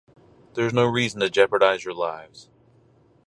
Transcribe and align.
There’s 0.55 0.73
no 0.73 0.85
reason 0.85 1.19
to 1.19 1.29
jeopardize 1.29 1.85
your 1.85 1.93
lives. 1.93 2.49